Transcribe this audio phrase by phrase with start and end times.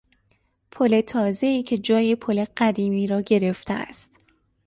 [0.71, 4.25] پل تازهای که جای پل قدیمی را گرفته است